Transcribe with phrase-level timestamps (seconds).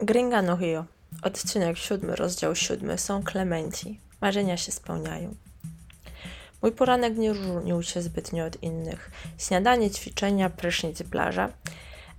[0.00, 0.58] Gringa no.
[1.22, 2.98] Odcinek siódmy, rozdział siódmy.
[2.98, 4.00] Są Klemenci.
[4.20, 5.34] Marzenia się spełniają.
[6.62, 9.10] Mój poranek nie różnił się zbytnio od innych.
[9.38, 11.52] Śniadanie, ćwiczenia, prysznic plaża.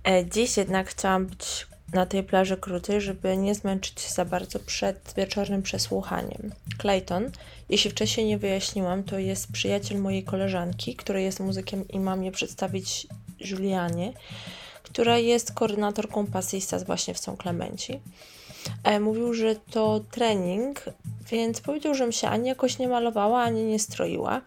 [0.08, 4.58] E, dziś jednak chciałam być na tej plaży krócej, żeby nie zmęczyć się za bardzo
[4.58, 6.52] przed wieczornym przesłuchaniem.
[6.78, 7.30] Clayton,
[7.68, 12.32] jeśli wcześniej nie wyjaśniłam, to jest przyjaciel mojej koleżanki, który jest muzykiem i mam je
[12.32, 13.06] przedstawić
[13.40, 14.12] Julianie
[14.90, 18.00] która jest koordynatorką Passistas właśnie w São Clemenci.
[18.84, 20.84] E, mówił, że to trening,
[21.30, 24.40] więc powiedział, żebym się ani jakoś nie malowała, ani nie stroiła.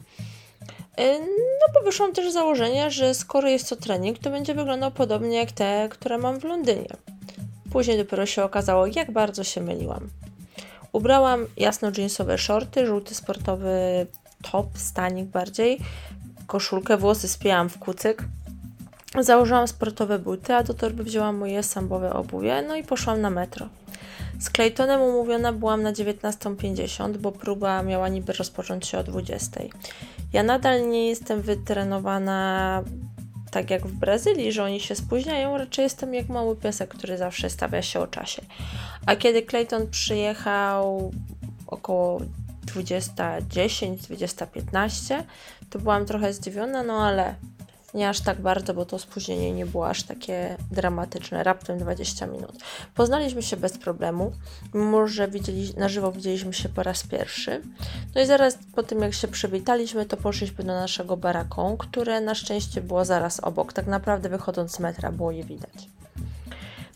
[0.98, 4.92] E, no bo wyszłam też z założenia, że skoro jest to trening, to będzie wyglądał
[4.92, 6.90] podobnie jak te, które mam w Londynie.
[7.72, 10.10] Później dopiero się okazało, jak bardzo się myliłam.
[10.92, 14.08] Ubrałam jasno jeansowe shorty, żółty sportowy
[14.52, 15.80] top, stanik bardziej,
[16.48, 18.24] koszulkę, włosy spięłam w kucyk,
[19.20, 23.70] Założyłam sportowe buty, a do torby wzięłam moje sambowe obuwie, no i poszłam na metro.
[24.40, 29.70] Z Claytonem umówiona byłam na 19.50, bo próba miała niby rozpocząć się o 20.00.
[30.34, 32.84] Ja nadal nie jestem wytrenowana
[33.52, 37.50] tak jak w Brazylii, że oni się spóźniają, raczej jestem jak mały piesek, który zawsze
[37.50, 38.42] stawia się o czasie.
[39.06, 41.12] A kiedy Clayton przyjechał
[41.68, 42.20] około
[42.66, 45.24] 20.10, 20.15,
[45.70, 47.36] to byłam trochę zdziwiona, no ale
[47.94, 52.52] nie aż tak bardzo, bo to spóźnienie nie było aż takie dramatyczne, raptem 20 minut.
[52.96, 54.32] Poznaliśmy się bez problemu,
[54.74, 57.62] mimo że widzieli, na żywo widzieliśmy się po raz pierwszy.
[58.16, 62.36] No i zaraz po tym, jak się przywitaliśmy, to poszliśmy do naszego baraką, które na
[62.36, 63.74] szczęście było zaraz obok.
[63.74, 65.90] Tak naprawdę wychodząc z metra było je widać.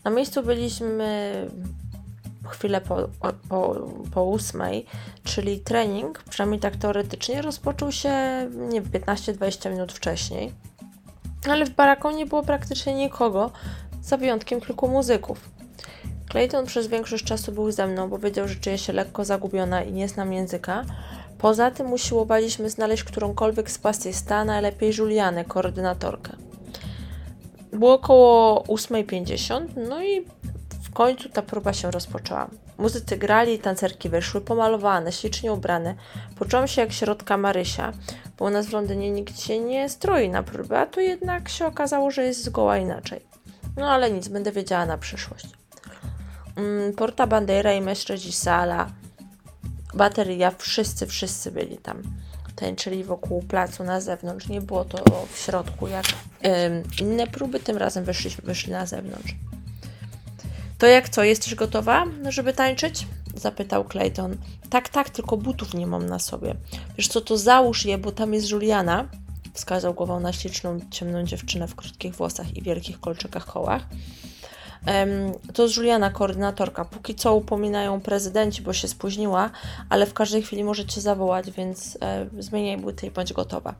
[0.04, 1.32] Na miejscu byliśmy
[2.48, 3.08] chwilę po,
[3.48, 3.76] po,
[4.14, 4.86] po ósmej,
[5.24, 8.10] czyli trening, przynajmniej tak teoretycznie, rozpoczął się
[8.50, 10.52] nie 15-20 minut wcześniej
[11.46, 13.50] ale w baraku nie było praktycznie nikogo,
[14.02, 15.50] za wyjątkiem kilku muzyków.
[16.30, 19.92] Clayton przez większość czasu był ze mną, bo wiedział, że czuję się lekko zagubiona i
[19.92, 20.84] nie znam języka.
[21.38, 26.32] Poza tym usiłowaliśmy znaleźć którąkolwiek z pasysta, najlepiej Julianę, koordynatorkę.
[27.72, 30.26] Było około 8.50, no i
[30.82, 32.50] w końcu ta próba się rozpoczęła.
[32.78, 35.94] Muzycy grali, tancerki wyszły, pomalowane, ślicznie ubrane.
[36.38, 37.92] Poczułam się jak środka Marysia,
[38.38, 41.66] bo u nas w Londynie nikt się nie stroi na próbę, a tu jednak się
[41.66, 43.20] okazało, że jest zgoła inaczej.
[43.76, 45.46] No ale nic, będę wiedziała na przyszłość.
[46.56, 48.90] Mm, Porta Bandeira i Mestre Sala,
[49.94, 52.02] bateria, wszyscy, wszyscy byli tam.
[52.56, 54.48] Tańczyli wokół placu na zewnątrz.
[54.48, 59.34] Nie było to w środku jak ym, inne próby, tym razem wyszli, wyszli na zewnątrz.
[60.78, 63.06] To jak co, jesteś gotowa, żeby tańczyć?
[63.34, 64.36] Zapytał Clayton.
[64.70, 66.54] Tak, tak, tylko butów nie mam na sobie.
[66.96, 69.08] Wiesz co, to załóż je, bo tam jest Juliana.
[69.54, 73.82] Wskazał głową na śliczną, ciemną dziewczynę w krótkich włosach i wielkich kolczykach kołach.
[75.54, 76.84] To jest Juliana, koordynatorka.
[76.84, 79.50] Póki co upominają prezydenci, bo się spóźniła,
[79.88, 83.74] ale w każdej chwili możecie zawołać, więc e, zmieniaj buty i bądź gotowa.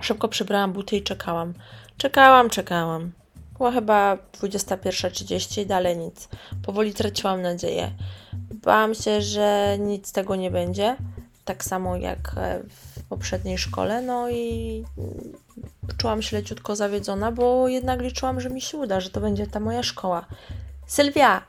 [0.00, 1.54] Szybko przybrałam buty i czekałam.
[1.96, 3.12] Czekałam, czekałam.
[3.58, 6.28] Była chyba 21.30 i dalej nic.
[6.62, 7.90] Powoli traciłam nadzieję.
[8.50, 10.96] Bałam się, że nic z tego nie będzie.
[11.44, 14.02] Tak samo jak e, w poprzedniej szkole.
[14.02, 14.84] No i
[15.98, 19.60] czułam się leciutko zawiedzona, bo jednak liczyłam, że mi się uda, że to będzie ta
[19.60, 20.26] moja szkoła.
[20.86, 21.42] Sylwia!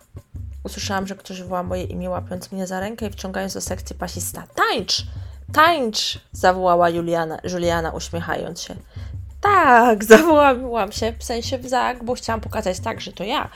[0.63, 4.43] Usłyszałam, że ktoś woła moje imię, łapiąc mnie za rękę i wciągając do sekcji pasista.
[4.55, 5.05] Tańcz!
[5.53, 6.19] Tańcz!
[6.31, 8.75] zawołała Juliana, Juliana uśmiechając się.
[9.41, 13.49] Tak, zawołałam się, w sensie w zak, bo chciałam pokazać tak, że to ja.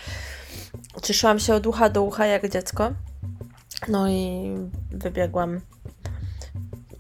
[1.04, 2.92] Cieszyłam się od ucha do ucha jak dziecko.
[3.88, 4.54] No i
[4.92, 5.62] wybiegłam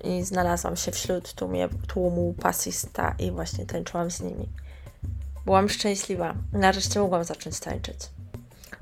[0.03, 4.49] i znalazłam się wśród tłumie, tłumu pasista i właśnie tańczyłam z nimi.
[5.45, 6.33] Byłam szczęśliwa.
[6.53, 7.97] Nareszcie mogłam zacząć tańczyć.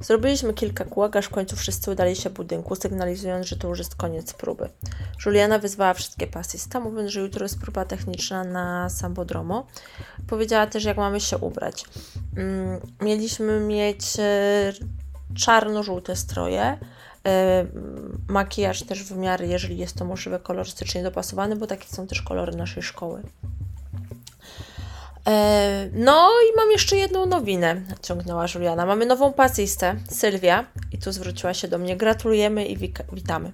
[0.02, 3.96] Zrobiliśmy kilka kółek, aż w końcu wszyscy udali się budynku, sygnalizując, że to już jest
[3.96, 4.70] koniec próby.
[5.26, 9.68] Juliana wyzwała wszystkie pasista, mówiąc, że jutro jest próba techniczna na Sambodromo.
[10.28, 11.86] Powiedziała też, jak mamy się ubrać.
[12.38, 14.74] Mm, mieliśmy mieć e,
[15.36, 16.78] czarno-żółte stroje,
[17.28, 17.66] e,
[18.28, 22.56] makijaż też w miarę, jeżeli jest to możliwe, kolorystycznie dopasowany, bo takie są też kolory
[22.56, 23.24] naszej szkoły.
[25.28, 28.86] E, no i mam jeszcze jedną nowinę, ciągnęła Juliana.
[28.86, 31.98] Mamy nową pasystę, Sylwia, i tu zwróciła się do mnie.
[31.98, 32.78] Gratulujemy i
[33.14, 33.52] witamy.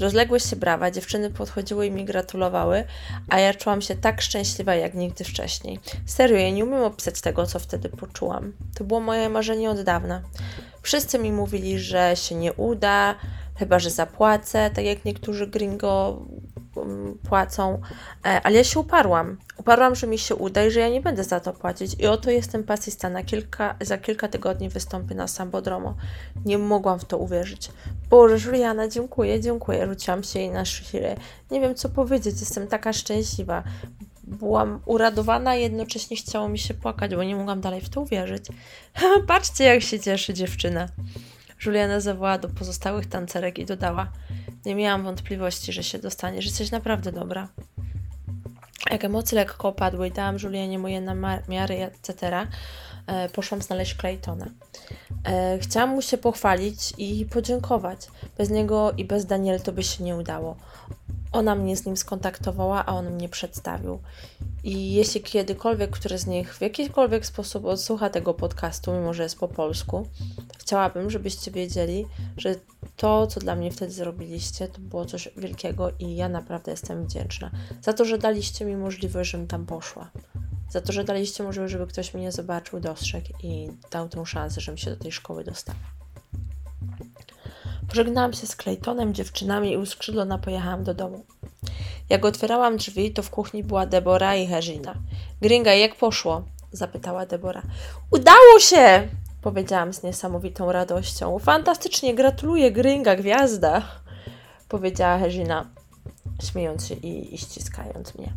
[0.00, 2.84] Rozległy się brawa, dziewczyny podchodziły i mi gratulowały,
[3.28, 5.80] a ja czułam się tak szczęśliwa jak nigdy wcześniej.
[6.06, 8.52] Serio, ja nie umiem opisać tego, co wtedy poczułam.
[8.74, 10.22] To było moje marzenie od dawna.
[10.82, 13.14] Wszyscy mi mówili, że się nie uda,
[13.58, 16.22] chyba że zapłacę, tak jak niektórzy gringo
[17.28, 17.80] płacą,
[18.26, 21.24] e, ale ja się uparłam Uparłam, że mi się uda i że ja nie będę
[21.24, 21.96] za to płacić.
[21.98, 23.10] I oto jestem pasista.
[23.10, 25.94] Na kilka, za kilka tygodni wystąpię na Sambodromo.
[26.44, 27.70] Nie mogłam w to uwierzyć.
[28.10, 29.86] Boże, Juliana, dziękuję, dziękuję.
[29.86, 31.16] Rzuciłam się jej na chwilę.
[31.50, 32.40] Nie wiem, co powiedzieć.
[32.40, 33.62] Jestem taka szczęśliwa.
[34.24, 38.44] Byłam uradowana, jednocześnie chciało mi się płakać, bo nie mogłam dalej w to uwierzyć.
[39.26, 40.88] Patrzcie, jak się cieszy dziewczyna.
[41.66, 44.08] Juliana zawołała do pozostałych tancerek i dodała:
[44.68, 47.48] Nie miałam wątpliwości, że się dostanie, że jesteś naprawdę dobra.
[48.90, 52.46] Jak emocje lekko opadły i dałam Julianie moje namiary, etc.,
[53.06, 54.46] e, poszłam znaleźć Claytona.
[55.24, 58.00] E, chciałam mu się pochwalić i podziękować.
[58.38, 60.56] Bez niego i bez Daniel to by się nie udało.
[61.32, 63.98] Ona mnie z nim skontaktowała, a on mnie przedstawił.
[64.64, 69.38] I jeśli kiedykolwiek który z nich w jakikolwiek sposób odsłucha tego podcastu, mimo że jest
[69.38, 70.08] po polsku,
[70.58, 72.54] chciałabym, żebyście wiedzieli, że
[72.96, 77.50] to, co dla mnie wtedy zrobiliście, to było coś wielkiego i ja naprawdę jestem wdzięczna
[77.82, 80.10] za to, że daliście mi możliwość, żebym tam poszła.
[80.70, 84.78] Za to, że daliście możliwość, żeby ktoś mnie zobaczył, dostrzegł i dał tę szansę, żebym
[84.78, 85.78] się do tej szkoły dostała.
[87.98, 91.24] Pożegnałam się z Claytonem, dziewczynami i uskrzydlona pojechałam do domu.
[92.08, 94.94] Jak otwierałam drzwi, to w kuchni była Debora i Herzina.
[95.42, 96.42] Gringa, jak poszło?
[96.72, 97.62] zapytała Debora.
[98.10, 99.08] Udało się!
[99.42, 101.38] powiedziałam z niesamowitą radością.
[101.38, 103.82] Fantastycznie, gratuluję, Gringa, gwiazda!
[104.68, 105.66] powiedziała Herzina,
[106.50, 108.32] śmiejąc się i, i ściskając mnie.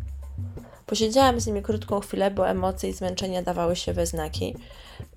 [0.92, 4.56] Posiedziałam z nimi krótką chwilę, bo emocje i zmęczenia dawały się we znaki,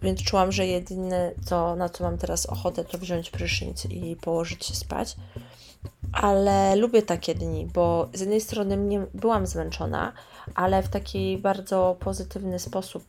[0.01, 4.65] więc czułam, że jedyne to, na co mam teraz ochotę, to wziąć prysznic i położyć
[4.65, 5.15] się spać.
[6.13, 10.13] Ale lubię takie dni, bo z jednej strony mnie, byłam zmęczona,
[10.55, 13.03] ale w taki bardzo pozytywny sposób,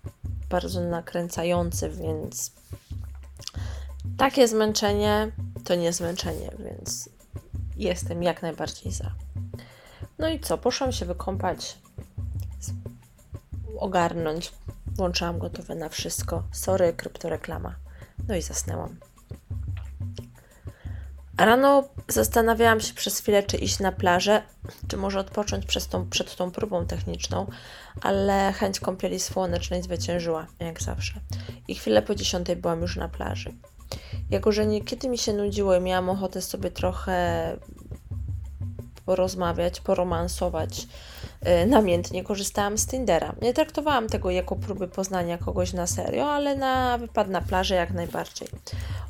[0.50, 2.52] bardzo nakręcający, więc
[4.18, 5.32] takie zmęczenie
[5.64, 7.08] to nie zmęczenie, więc
[7.76, 9.10] jestem jak najbardziej za.
[10.18, 10.58] No i co?
[10.58, 11.78] Poszłam się wykąpać,
[13.78, 14.52] ogarnąć.
[14.86, 16.42] Włączyłam gotowe na wszystko.
[16.52, 17.74] Sorry, kryptoreklama.
[18.28, 18.96] No i zasnęłam.
[21.38, 24.42] Rano zastanawiałam się przez chwilę, czy iść na plażę,
[24.88, 27.46] czy może odpocząć przez tą, przed tą próbą techniczną,
[28.02, 31.20] ale chęć kąpieli słonecznej zwyciężyła, jak zawsze.
[31.68, 33.52] I chwilę po dziesiątej byłam już na plaży.
[34.30, 37.56] Jako, że niekiedy mi się nudziło i miałam ochotę sobie trochę
[39.06, 40.86] porozmawiać, poromansować,
[41.44, 43.34] yy, namiętnie korzystałam z Tindera.
[43.42, 47.90] Nie traktowałam tego jako próby poznania kogoś na serio, ale na wypad na plażę jak
[47.90, 48.48] najbardziej.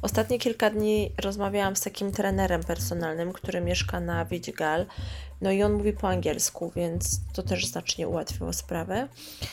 [0.03, 4.87] Ostatnie kilka dni rozmawiałam z takim trenerem personalnym, który mieszka na Vidigal.
[5.41, 9.09] No i on mówi po angielsku, więc to też znacznie ułatwiło sprawę.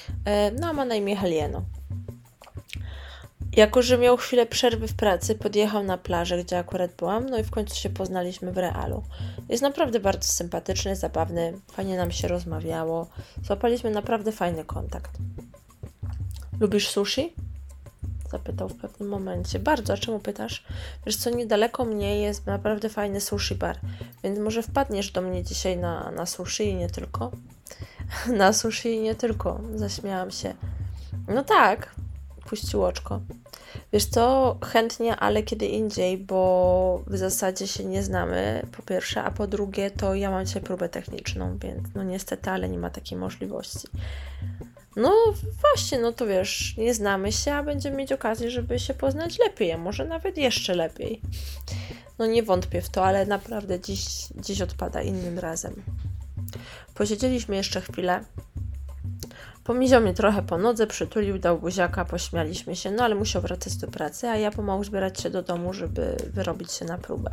[0.10, 1.62] Yy, no a ma na imię Helieno.
[3.56, 7.44] Jako, że miał chwilę przerwy w pracy, podjechał na plażę, gdzie akurat byłam, no i
[7.44, 9.04] w końcu się poznaliśmy w realu.
[9.50, 13.08] Jest naprawdę bardzo sympatyczny, zabawny, fajnie nam się rozmawiało.
[13.44, 15.12] Złapaliśmy naprawdę fajny kontakt.
[16.60, 17.34] Lubisz sushi?
[18.32, 19.60] Zapytał w pewnym momencie.
[19.60, 20.64] Bardzo, a czemu pytasz?
[21.06, 23.80] Wiesz co, niedaleko mnie jest naprawdę fajny sushi bar,
[24.24, 27.32] więc może wpadniesz do mnie dzisiaj na, na sushi i nie tylko?
[28.28, 30.54] na sushi i nie tylko, zaśmiałam się.
[31.28, 31.96] No tak,
[32.46, 33.20] puścił oczko.
[33.94, 39.32] Wiesz co, chętnie, ale kiedy indziej, bo w zasadzie się nie znamy, po pierwsze, a
[39.32, 43.18] po drugie, to ja mam dzisiaj próbę techniczną, więc no niestety, ale nie ma takiej
[43.18, 43.88] możliwości.
[44.96, 45.14] No
[45.62, 49.72] właśnie, no to wiesz, nie znamy się, a będziemy mieć okazję, żeby się poznać lepiej,
[49.72, 51.22] a może nawet jeszcze lepiej.
[52.20, 55.84] No nie wątpię w to, ale naprawdę dziś, dziś odpada innym razem.
[56.94, 58.24] Posiedzieliśmy jeszcze chwilę,
[59.64, 63.88] Pomiział mnie trochę po nodze, przytulił, dał buziaka, pośmialiśmy się, no ale musiał wracać do
[63.88, 67.32] pracy, a ja pomału zbierać się do domu, żeby wyrobić się na próbę.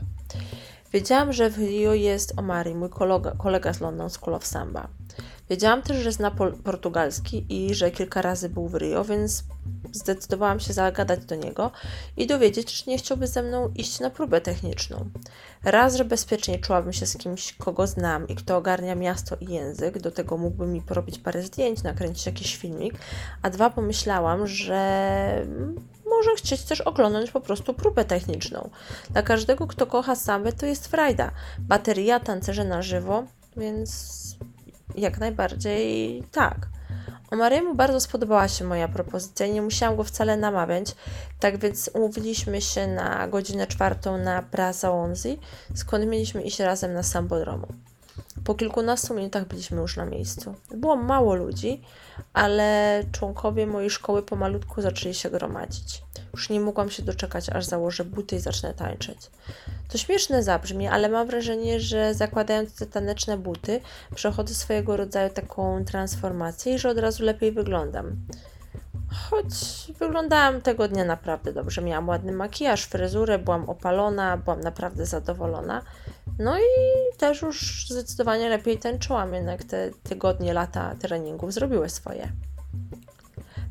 [0.93, 4.89] Wiedziałam, że w Rio jest Omari, mój kolega, kolega z London School of Samba.
[5.51, 6.31] Wiedziałam też, że zna
[6.65, 9.45] portugalski i że kilka razy był w Rio, więc
[9.93, 11.71] zdecydowałam się zagadać do niego
[12.17, 15.11] i dowiedzieć, czy nie chciałby ze mną iść na próbę techniczną.
[15.65, 19.99] Raz, że bezpiecznie czułabym się z kimś, kogo znam i kto ogarnia miasto i język,
[19.99, 22.95] do tego mógłby mi porobić parę zdjęć, nakręcić jakiś filmik,
[23.43, 25.47] a dwa, pomyślałam, że
[26.07, 28.71] może chcieć też oglądać po prostu próbę techniczną.
[29.11, 31.31] Dla każdego, kto kocha sambę, to jest frajda.
[31.59, 33.25] Bateria, tancerze na żywo,
[33.57, 34.21] więc
[34.97, 36.69] jak najbardziej tak.
[37.31, 40.95] Omariemu bardzo spodobała się moja propozycja nie musiałam go wcale namawiać,
[41.41, 45.39] tak więc umówiliśmy się na godzinę czwartą na Praza Onzi,
[45.75, 47.67] skąd mieliśmy iść razem na Sambodromu.
[48.45, 50.55] Po kilkunastu minutach byliśmy już na miejscu.
[50.71, 51.83] Było mało ludzi,
[52.33, 56.03] ale członkowie mojej szkoły pomalutku zaczęli się gromadzić.
[56.33, 59.31] Już nie mogłam się doczekać, aż założę buty i zacznę tańczyć.
[59.89, 63.81] To śmieszne zabrzmi, ale mam wrażenie, że zakładając te taneczne buty,
[64.15, 68.17] przechodzę swojego rodzaju taką transformację i że od razu lepiej wyglądam.
[69.31, 69.53] Choć
[69.99, 71.83] wyglądałam tego dnia naprawdę dobrze.
[71.83, 75.83] Miałam ładny makijaż, fryzurę, byłam opalona, byłam naprawdę zadowolona.
[76.39, 76.63] No i
[77.19, 82.33] też już zdecydowanie lepiej tańczyłam, jednak te tygodnie, lata treningów zrobiły swoje.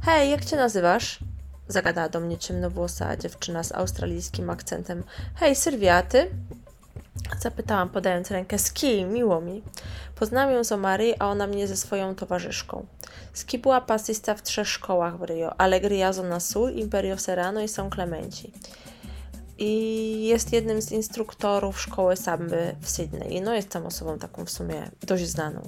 [0.01, 1.19] Hej, jak cię nazywasz?
[1.69, 5.03] Zagadała do mnie ciemnowłosa dziewczyna z australijskim akcentem.
[5.35, 6.29] Hej, Sylwia, ty?
[7.39, 8.59] Zapytałam, podając rękę.
[8.59, 9.63] Ski, miło mi.
[10.15, 12.85] Poznałam ją z Omary, a ona mnie ze swoją towarzyszką.
[13.33, 15.59] Ski była pasysta w trzech szkołach w Rio.
[15.61, 18.37] Alegria Zona Sul, Imperio Serrano i São Clemente.
[19.57, 23.41] I jest jednym z instruktorów szkoły samby w Sydney.
[23.41, 25.61] No jest tam osobą taką w sumie dość znaną.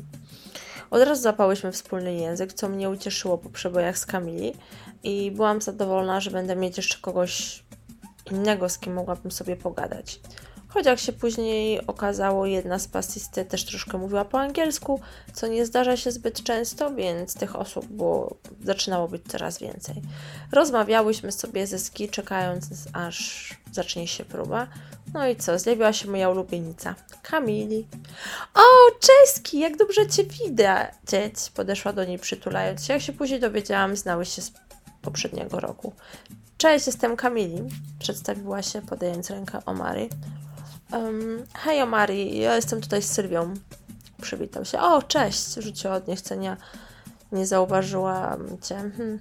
[0.91, 4.53] Od razu zapałyśmy wspólny język, co mnie ucieszyło po przebojach z Kamili
[5.03, 7.63] i byłam zadowolona, że będę mieć jeszcze kogoś
[8.31, 10.19] innego, z kim mogłabym sobie pogadać.
[10.73, 14.99] Choć jak się później okazało, jedna z pasisty też troszkę mówiła po angielsku,
[15.33, 19.95] co nie zdarza się zbyt często, więc tych osób było, zaczynało być coraz więcej.
[20.51, 24.67] Rozmawiałyśmy sobie ze ski, czekając aż zacznie się próba.
[25.13, 27.87] No i co, zjawiła się moja ulubienica, Kamili.
[28.53, 28.61] O,
[28.99, 31.33] czeski, jak dobrze Cię widać!
[31.53, 32.93] Podeszła do niej przytulając się.
[32.93, 34.51] Jak się później dowiedziałam, znały się z
[35.01, 35.93] poprzedniego roku.
[36.57, 37.61] Cześć, jestem Kamili,
[37.99, 40.09] przedstawiła się, podając rękę Omary.
[40.91, 43.53] Um, hej Omari, ja jestem tutaj z Sylwią.
[44.21, 44.79] Przywitał się.
[44.79, 45.53] O, cześć!
[45.53, 46.57] Rzuciła od niechcenia.
[47.31, 48.75] Nie zauważyłam cię.
[48.75, 49.19] Hm.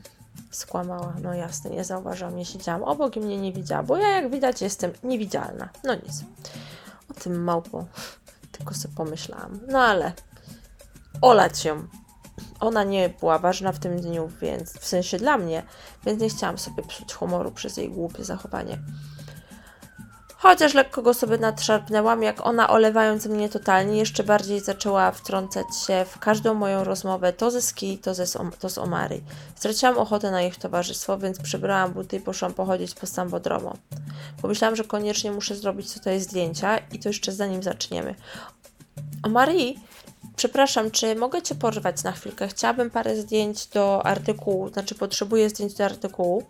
[0.50, 1.14] Skłamała.
[1.22, 2.36] No jasne, nie zauważyłam.
[2.36, 5.68] Nie siedziałam obok i mnie nie widziała, bo ja jak widać jestem niewidzialna.
[5.84, 6.24] No nic.
[7.10, 7.84] O tym małpo.
[8.52, 9.60] Tylko sobie pomyślałam.
[9.68, 10.12] No ale
[11.20, 11.88] olać ją.
[12.60, 15.62] Ona nie była ważna w tym dniu, więc w sensie dla mnie,
[16.06, 18.78] więc nie chciałam sobie psuć humoru przez jej głupie zachowanie.
[20.42, 26.04] Chociaż lekko go sobie nadszarpnęłam, jak ona olewając mnie totalnie, jeszcze bardziej zaczęła wtrącać się
[26.10, 28.24] w każdą moją rozmowę, to ze Ski, to, ze,
[28.58, 29.20] to z Omary.
[29.54, 33.76] Straciłam ochotę na ich towarzystwo, więc przebrałam buty i poszłam pochodzić po Sambodromo.
[34.42, 38.14] Pomyślałam, że koniecznie muszę zrobić tutaj zdjęcia i to jeszcze zanim zaczniemy.
[39.22, 39.74] Omary
[40.40, 42.48] Przepraszam, czy mogę Cię porwać na chwilkę?
[42.48, 46.42] Chciałabym parę zdjęć do artykułu, znaczy potrzebuję zdjęć do artykułu,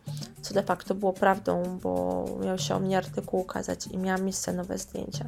[0.43, 4.53] co de facto było prawdą, bo miał się o mnie artykuł ukazać i miałam miejsce
[4.53, 5.25] nowe zdjęcia.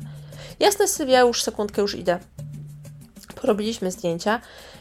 [0.60, 2.18] Jasne, Sylwia, już sekundkę, już idę.
[3.42, 4.40] Porobiliśmy zdjęcia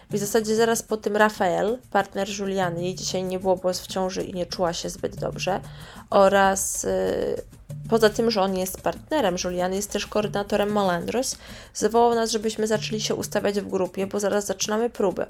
[0.10, 3.88] w zasadzie zaraz po tym Rafael, partner Juliany, jej dzisiaj nie było, bo jest w
[3.88, 5.62] ciąży i nie czuła się zbyt dobrze
[6.10, 6.84] oraz...
[6.84, 7.44] Yy,
[7.89, 11.38] Poza tym, że on jest partnerem Juliany, jest też koordynatorem Malandros,
[11.74, 15.25] zawołał nas, żebyśmy zaczęli się ustawiać w grupie, bo zaraz zaczynamy próbę.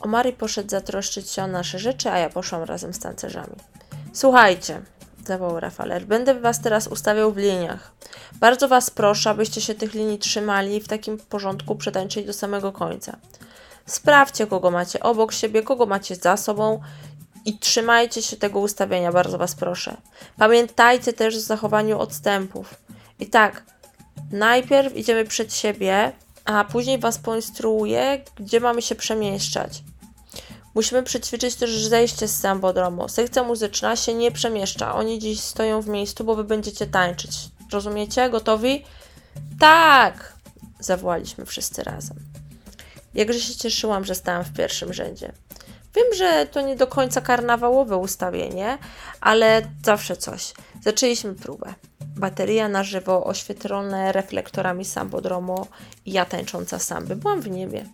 [0.00, 3.56] Omari poszedł zatroszczyć się o nasze rzeczy, a ja poszłam razem z tancerzami.
[4.12, 4.82] Słuchajcie,
[5.28, 7.92] zawołał Rafaler, będę was teraz ustawiał w liniach.
[8.40, 12.72] Bardzo was proszę, abyście się tych linii trzymali i w takim porządku przetańczyli do samego
[12.72, 13.16] końca.
[13.86, 16.80] Sprawdźcie, kogo macie obok siebie, kogo macie za sobą
[17.44, 19.96] i trzymajcie się tego ustawienia, bardzo Was proszę.
[20.36, 22.74] Pamiętajcie też o zachowaniu odstępów.
[23.20, 23.62] I tak,
[24.32, 26.12] najpierw idziemy przed siebie,
[26.44, 29.82] a później Was poinstruuję, gdzie mamy się przemieszczać.
[30.78, 33.08] Musimy przećwiczyć też zejście z sambodromu.
[33.08, 34.94] Sekcja muzyczna się nie przemieszcza.
[34.94, 37.32] Oni dziś stoją w miejscu, bo Wy będziecie tańczyć.
[37.72, 38.30] Rozumiecie?
[38.30, 38.84] Gotowi?
[39.60, 40.32] Tak!
[40.80, 42.16] Zawołaliśmy wszyscy razem.
[43.14, 45.32] Jakże się cieszyłam, że stałam w pierwszym rzędzie.
[45.94, 48.78] Wiem, że to nie do końca karnawałowe ustawienie,
[49.20, 50.52] ale zawsze coś.
[50.82, 51.74] Zaczęliśmy próbę.
[52.00, 55.66] Bateria na żywo, oświetlone reflektorami sambodromo
[56.06, 57.16] i ja tańcząca samby.
[57.16, 57.86] Byłam w niebie.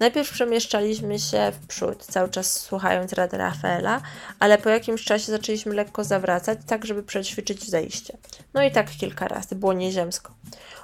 [0.00, 4.00] Najpierw przemieszczaliśmy się w przód, cały czas słuchając rady Rafaela,
[4.38, 8.16] ale po jakimś czasie zaczęliśmy lekko zawracać, tak żeby przećwiczyć zejście.
[8.54, 10.34] No i tak kilka razy, było nieziemsko.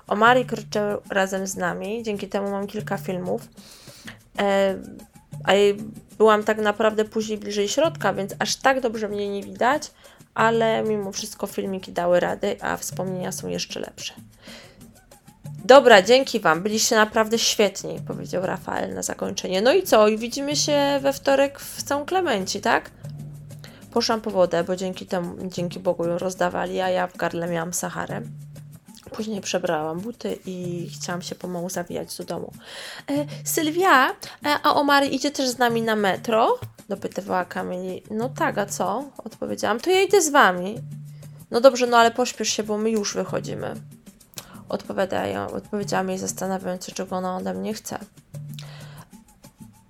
[0.07, 3.49] Omari kroczył razem z nami, dzięki temu mam kilka filmów.
[4.39, 4.77] E,
[5.45, 5.53] a
[6.19, 9.91] byłam tak naprawdę później bliżej środka, więc aż tak dobrze mnie nie widać,
[10.35, 14.15] ale mimo wszystko filmiki dały rady, a wspomnienia są jeszcze lepsze.
[15.73, 19.63] Dobra, dzięki Wam, byliście naprawdę świetni, powiedział Rafael na zakończenie.
[19.63, 20.09] No i co?
[20.09, 22.91] I widzimy się we wtorek w São Klemenci, tak?
[23.93, 27.73] Poszłam po wodę, bo dzięki temu, dzięki Bogu ją rozdawali, a ja w gardle miałam
[27.73, 28.23] Saharę.
[29.11, 32.53] Później przebrałam buty i chciałam się pomału zawijać do domu.
[33.11, 34.15] E, Sylwia, e,
[34.63, 36.59] a Omary idzie też z nami na metro?
[36.89, 38.03] Dopytywała Kamili.
[38.11, 39.05] No tak, a co?
[39.25, 39.81] Odpowiedziałam.
[39.81, 40.79] To ja idę z wami.
[41.51, 43.75] No dobrze, no ale pośpiesz się, bo my już wychodzimy.
[44.73, 47.99] Odpowiadają, odpowiedziałam jej zastanawiając się, czego ona ode mnie chce.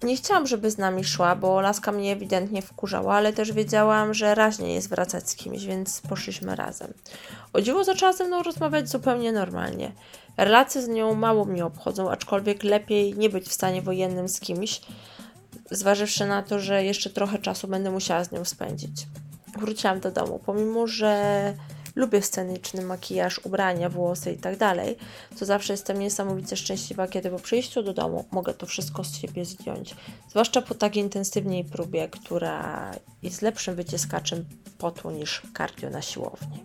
[0.02, 4.34] Nie chciałam, żeby z nami szła, bo laska mnie ewidentnie wkurzała, ale też wiedziałam, że
[4.34, 6.94] raźnie jest wracać z kimś, więc poszliśmy razem.
[7.52, 9.92] O dziwo zaczęła ze mną rozmawiać zupełnie normalnie.
[10.36, 14.80] Relacje z nią mało mnie obchodzą, aczkolwiek lepiej nie być w stanie wojennym z kimś,
[15.70, 19.06] zważywszy na to, że jeszcze trochę czasu będę musiała z nią spędzić.
[19.58, 21.54] Wróciłam do domu, pomimo że
[21.94, 24.96] lubię sceniczny makijaż, ubrania, włosy i tak dalej,
[25.38, 29.44] to zawsze jestem niesamowicie szczęśliwa, kiedy po przyjściu do domu mogę to wszystko z siebie
[29.44, 29.94] zdjąć.
[30.28, 32.90] Zwłaszcza po tak intensywnej próbie, która
[33.22, 34.44] jest lepszym wyciskaczem
[34.78, 36.64] potu niż kardio na siłowni.